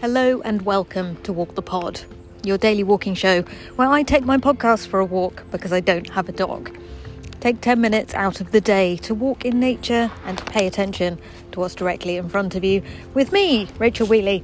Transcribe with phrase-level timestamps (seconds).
[0.00, 2.00] Hello and welcome to Walk the Pod,
[2.42, 3.42] your daily walking show
[3.76, 6.74] where I take my podcast for a walk because I don't have a dog.
[7.40, 11.18] Take 10 minutes out of the day to walk in nature and to pay attention
[11.52, 12.82] to what's directly in front of you
[13.12, 14.42] with me, Rachel Wheatley,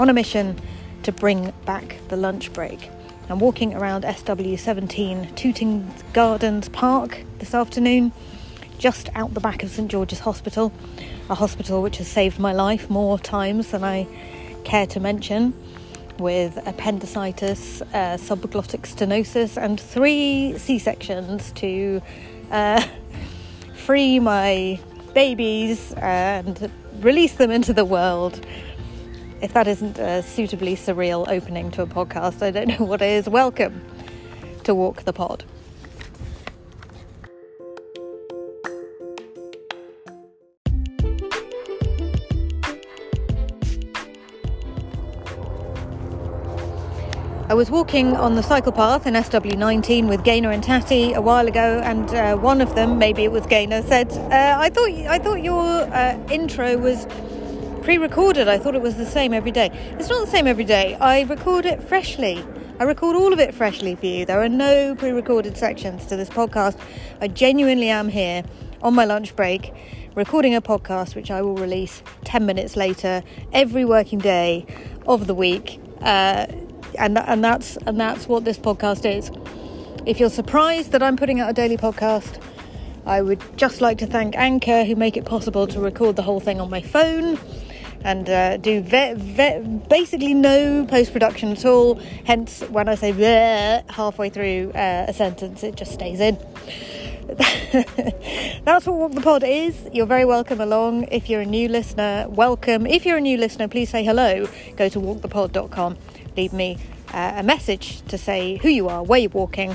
[0.00, 0.60] on a mission
[1.04, 2.90] to bring back the lunch break.
[3.28, 8.10] I'm walking around SW17 Tooting Gardens Park this afternoon,
[8.78, 10.72] just out the back of St George's Hospital,
[11.30, 14.08] a hospital which has saved my life more times than I
[14.66, 15.54] care to mention,
[16.18, 22.02] with appendicitis, uh, subglottic stenosis, and three C sections to
[22.50, 22.84] uh,
[23.74, 24.80] free my
[25.14, 28.44] babies and release them into the world.
[29.40, 33.28] If that isn't a suitably surreal opening to a podcast, I don't know what is.
[33.28, 33.80] Welcome
[34.64, 35.44] to Walk the Pod.
[47.48, 51.46] I was walking on the cycle path in SW19 with Gaynor and Tatty a while
[51.46, 55.20] ago, and uh, one of them, maybe it was Gaynor, said, uh, "I thought I
[55.20, 57.06] thought your uh, intro was
[57.82, 58.48] pre-recorded.
[58.48, 59.70] I thought it was the same every day.
[59.92, 60.96] It's not the same every day.
[60.96, 62.44] I record it freshly.
[62.80, 64.24] I record all of it freshly for you.
[64.26, 66.76] There are no pre-recorded sections to this podcast.
[67.20, 68.42] I genuinely am here
[68.82, 69.72] on my lunch break."
[70.16, 74.66] Recording a podcast which I will release 10 minutes later every working day
[75.06, 75.78] of the week.
[76.00, 76.46] Uh,
[76.98, 79.30] and and that's and that's what this podcast is.
[80.06, 82.40] If you're surprised that I'm putting out a daily podcast,
[83.06, 86.40] I would just like to thank Anchor who make it possible to record the whole
[86.40, 87.38] thing on my phone
[88.04, 91.96] and uh, do ve- ve- basically no post production at all.
[92.24, 93.12] Hence, when I say
[93.90, 96.38] halfway through uh, a sentence, it just stays in.
[98.64, 99.76] That's what Walk the Pod is.
[99.92, 101.08] You're very welcome along.
[101.10, 102.86] If you're a new listener, welcome.
[102.86, 104.46] If you're a new listener, please say hello.
[104.76, 105.98] Go to walkthepod.com
[106.36, 106.78] leave me
[107.12, 109.72] uh, a message to say who you are, where you're walking,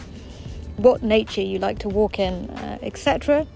[0.77, 3.47] what nature you like to walk in, uh, etc.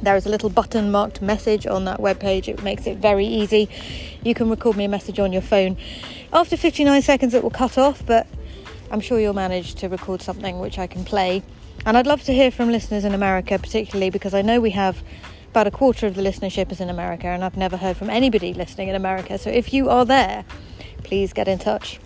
[0.00, 2.48] There is a little button marked message on that webpage.
[2.48, 3.68] It makes it very easy.
[4.22, 5.76] You can record me a message on your phone.
[6.32, 8.26] After 59 seconds, it will cut off, but
[8.90, 11.42] I'm sure you'll manage to record something which I can play.
[11.84, 15.02] And I'd love to hear from listeners in America, particularly because I know we have
[15.50, 18.52] about a quarter of the listenership is in America, and I've never heard from anybody
[18.52, 19.38] listening in America.
[19.38, 20.44] So if you are there,
[21.02, 21.98] please get in touch.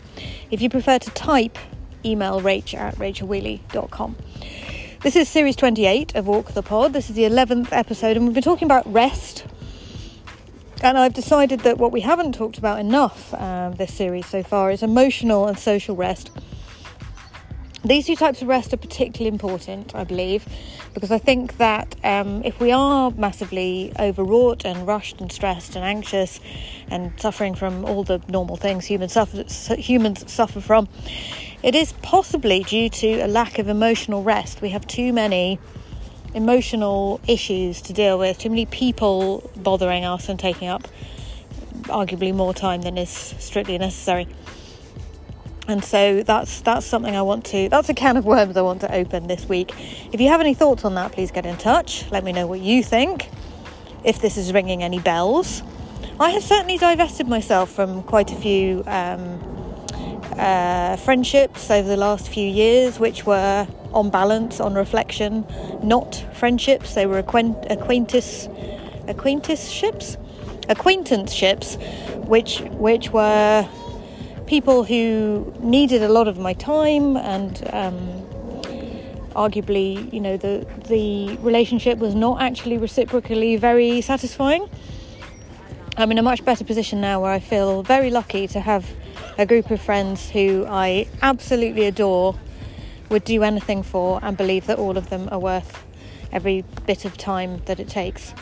[0.50, 1.58] If you prefer to type,
[2.04, 4.16] email rach at rachelwheatley.com.
[5.02, 6.92] This is series 28 of Walk the Pod.
[6.92, 9.44] This is the 11th episode, and we've been talking about rest.
[10.82, 14.70] And I've decided that what we haven't talked about enough um, this series so far
[14.70, 16.30] is emotional and social rest.
[17.84, 20.46] These two types of rest are particularly important, I believe,
[20.94, 25.84] because I think that um, if we are massively overwrought and rushed and stressed and
[25.84, 26.38] anxious
[26.88, 29.42] and suffering from all the normal things humans suffer,
[29.74, 30.88] humans suffer from,
[31.64, 34.62] it is possibly due to a lack of emotional rest.
[34.62, 35.58] We have too many
[36.34, 40.86] emotional issues to deal with, too many people bothering us and taking up
[41.86, 44.28] arguably more time than is strictly necessary
[45.68, 48.80] and so that's that's something I want to that's a can of worms I want
[48.80, 49.72] to open this week.
[50.12, 52.10] If you have any thoughts on that, please get in touch.
[52.10, 53.30] Let me know what you think.
[54.04, 55.62] If this is ringing any bells,
[56.18, 59.40] I have certainly divested myself from quite a few um,
[60.36, 65.46] uh, friendships over the last few years, which were on balance, on reflection,
[65.82, 66.94] not friendships.
[66.94, 68.48] They were acquaint- acquaintance
[69.08, 70.16] acquaintanceships,
[70.68, 71.76] acquaintanceships,
[72.26, 73.68] which which were
[74.52, 77.96] people who needed a lot of my time and um,
[79.34, 84.68] arguably, you know, the the relationship was not actually reciprocally very satisfying.
[85.96, 88.84] I'm in a much better position now where I feel very lucky to have
[89.38, 92.38] a group of friends who I absolutely adore,
[93.08, 95.82] would do anything for, and believe that all of them are worth
[96.30, 98.34] every bit of time that it takes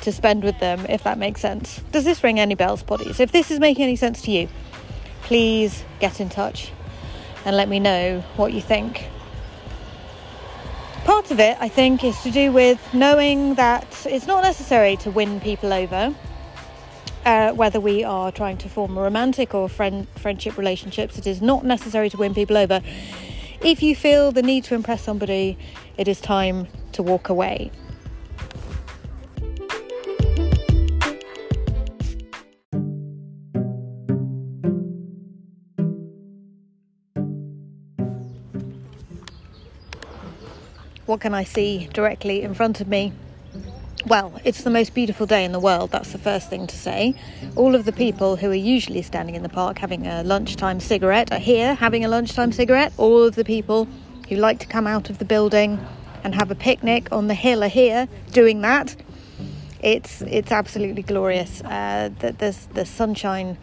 [0.00, 1.80] to spend with them, if that makes sense.
[1.92, 3.20] Does this ring any bells, poddies?
[3.20, 4.48] If this is making any sense to you,
[5.22, 6.72] please get in touch
[7.44, 9.08] and let me know what you think.
[11.04, 15.10] Part of it, I think, is to do with knowing that it's not necessary to
[15.10, 16.14] win people over,
[17.24, 21.18] uh, whether we are trying to form a romantic or friend friendship relationships.
[21.18, 22.80] It is not necessary to win people over.
[23.60, 25.58] If you feel the need to impress somebody,
[25.96, 27.72] it is time to walk away.
[41.06, 43.12] What can I see directly in front of me?
[44.06, 47.14] well, it's the most beautiful day in the world, that's the first thing to say.
[47.56, 51.32] All of the people who are usually standing in the park having a lunchtime cigarette
[51.32, 52.92] are here having a lunchtime cigarette.
[52.96, 53.86] All of the people
[54.28, 55.78] who like to come out of the building
[56.24, 58.96] and have a picnic on the hill are here doing that.
[59.80, 61.60] It's it's absolutely glorious.
[61.62, 63.56] Uh, there's the sunshine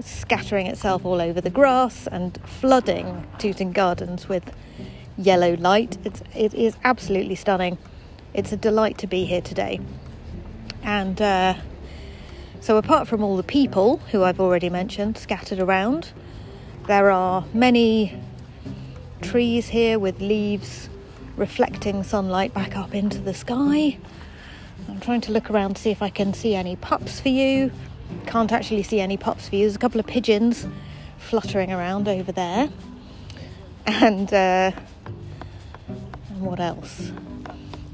[0.00, 4.50] scattering itself all over the grass and flooding Tooting Gardens with
[5.20, 5.98] yellow light.
[6.04, 7.78] It's it is absolutely stunning.
[8.34, 9.80] It's a delight to be here today.
[10.82, 11.54] And uh,
[12.60, 16.12] so, apart from all the people who I've already mentioned scattered around,
[16.86, 18.20] there are many
[19.22, 20.88] trees here with leaves
[21.36, 23.98] reflecting sunlight back up into the sky.
[24.88, 27.70] I'm trying to look around to see if I can see any pups for you.
[28.26, 29.62] Can't actually see any pups for you.
[29.62, 30.66] There's a couple of pigeons
[31.18, 32.68] fluttering around over there.
[33.86, 34.72] And, uh,
[36.44, 37.12] what else?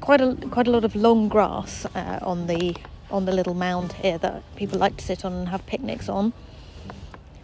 [0.07, 2.77] quite a quite a lot of long grass uh, on the
[3.11, 6.33] on the little mound here that people like to sit on and have picnics on.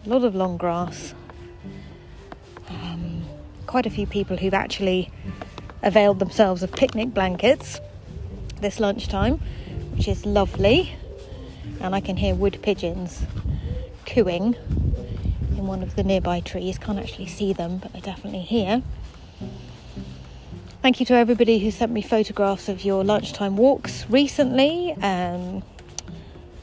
[0.05, 1.13] A lot of long grass.
[2.69, 3.23] Um,
[3.67, 5.11] quite a few people who've actually
[5.81, 7.81] availed themselves of picnic blankets
[8.61, 9.39] this lunchtime,
[9.95, 10.95] which is lovely.
[11.81, 13.23] And I can hear wood pigeons
[14.05, 14.55] cooing
[15.57, 16.77] in one of the nearby trees.
[16.77, 18.81] Can't actually see them, but they're definitely here.
[20.83, 24.91] Thank you to everybody who sent me photographs of your lunchtime walks recently.
[25.01, 25.63] Um,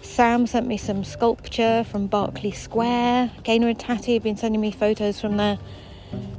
[0.03, 3.31] Sam sent me some sculpture from Berkeley Square.
[3.45, 5.59] Gaynor and Tatty have been sending me photos from their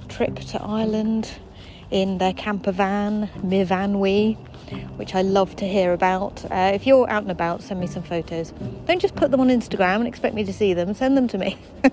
[0.09, 1.31] trip to Ireland
[1.89, 4.37] in their camper van, Myfanwy,
[4.97, 6.45] which I love to hear about.
[6.51, 8.53] Uh, if you're out and about, send me some photos.
[8.85, 11.39] Don't just put them on Instagram and expect me to see them, send them to
[11.39, 11.57] me.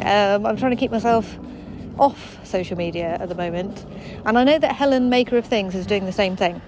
[0.00, 1.34] um, I'm trying to keep myself
[1.98, 3.84] off social media at the moment.
[4.24, 6.60] And I know that Helen, maker of things, is doing the same thing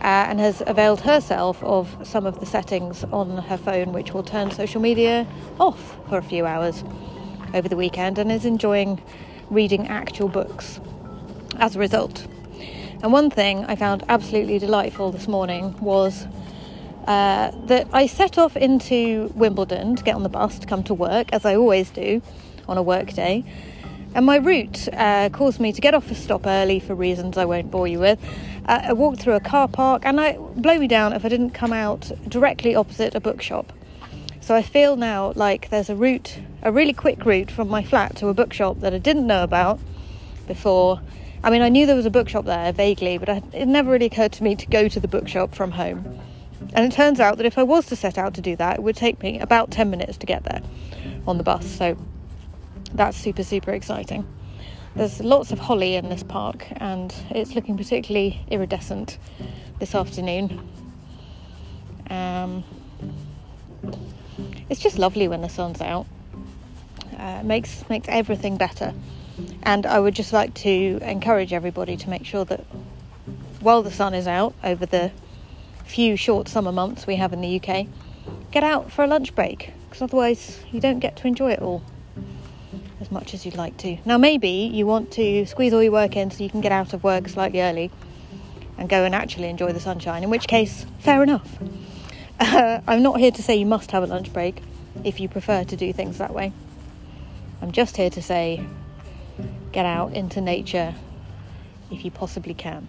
[0.00, 4.22] uh, and has availed herself of some of the settings on her phone which will
[4.22, 5.26] turn social media
[5.58, 6.84] off for a few hours
[7.54, 9.00] over the weekend and is enjoying
[9.50, 10.80] reading actual books
[11.56, 12.26] as a result.
[13.02, 16.26] And one thing I found absolutely delightful this morning was
[17.06, 20.94] uh, that I set off into Wimbledon to get on the bus to come to
[20.94, 22.20] work, as I always do
[22.68, 23.44] on a work day.
[24.18, 27.44] And my route uh, caused me to get off a stop early for reasons I
[27.44, 28.18] won't bore you with.
[28.66, 31.50] Uh, I walked through a car park, and I blow me down if I didn't
[31.50, 33.72] come out directly opposite a bookshop.
[34.40, 38.16] So I feel now like there's a route, a really quick route from my flat
[38.16, 39.78] to a bookshop that I didn't know about
[40.48, 41.00] before.
[41.44, 44.32] I mean, I knew there was a bookshop there vaguely, but it never really occurred
[44.32, 46.18] to me to go to the bookshop from home.
[46.74, 48.82] And it turns out that if I was to set out to do that, it
[48.82, 50.60] would take me about 10 minutes to get there
[51.24, 51.64] on the bus.
[51.64, 51.96] So
[52.94, 54.26] that's super, super exciting.
[54.94, 59.18] There's lots of holly in this park, and it's looking particularly iridescent
[59.78, 60.68] this afternoon.
[62.10, 62.64] Um,
[64.68, 66.06] it's just lovely when the sun's out.
[67.16, 68.94] Uh, makes makes everything better.
[69.62, 72.64] And I would just like to encourage everybody to make sure that
[73.60, 75.12] while the sun is out over the
[75.84, 77.86] few short summer months we have in the UK,
[78.50, 81.82] get out for a lunch break because otherwise you don't get to enjoy it all
[83.08, 83.96] as much as you'd like to.
[84.04, 86.92] Now, maybe you want to squeeze all your work in so you can get out
[86.92, 87.90] of work slightly early
[88.76, 91.58] and go and actually enjoy the sunshine, in which case, fair enough.
[92.40, 94.62] Uh, I'm not here to say you must have a lunch break
[95.02, 96.52] if you prefer to do things that way.
[97.60, 98.64] I'm just here to say
[99.72, 100.94] get out into nature
[101.90, 102.86] if you possibly can.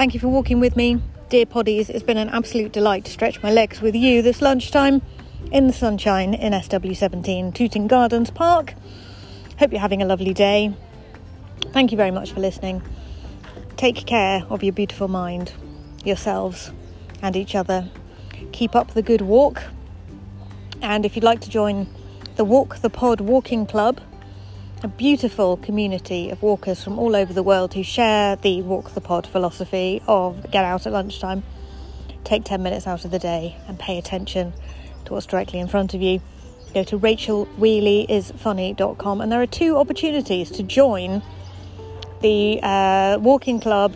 [0.00, 1.90] Thank you for walking with me, dear poddies.
[1.90, 5.02] It's been an absolute delight to stretch my legs with you this lunchtime
[5.52, 8.72] in the sunshine in SW17 Tooting Gardens Park.
[9.58, 10.74] Hope you're having a lovely day.
[11.72, 12.80] Thank you very much for listening.
[13.76, 15.52] Take care of your beautiful mind,
[16.02, 16.72] yourselves,
[17.20, 17.86] and each other.
[18.52, 19.64] Keep up the good walk.
[20.80, 21.86] And if you'd like to join
[22.36, 24.00] the Walk the Pod Walking Club,
[24.82, 29.00] a beautiful community of walkers from all over the world who share the walk the
[29.00, 31.42] pod philosophy of get out at lunchtime,
[32.24, 34.54] take 10 minutes out of the day and pay attention
[35.04, 36.22] to what's directly in front of you.
[36.72, 41.20] Go to rachelwheatleyisfunny.com and there are two opportunities to join
[42.22, 43.94] the uh, walking club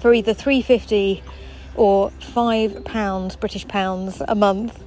[0.00, 1.22] for either 350
[1.76, 4.82] or 5 pounds British pounds a month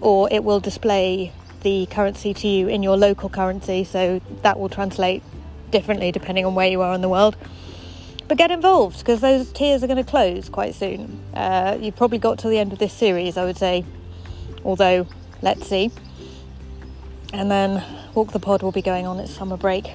[0.00, 1.32] or it will display
[1.62, 5.22] the currency to you in your local currency, so that will translate
[5.70, 7.36] differently depending on where you are in the world.
[8.28, 11.20] But get involved because those tiers are going to close quite soon.
[11.34, 13.84] Uh, you've probably got to the end of this series, I would say,
[14.64, 15.06] although
[15.42, 15.90] let's see.
[17.32, 17.82] And then
[18.14, 19.94] Walk the Pod will be going on its summer break,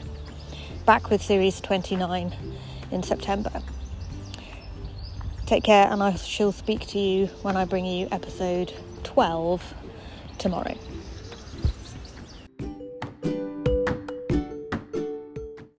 [0.85, 2.35] back with series 29
[2.91, 3.51] in September.
[5.45, 9.73] Take care, and I shall speak to you when I bring you episode 12
[10.39, 10.75] tomorrow.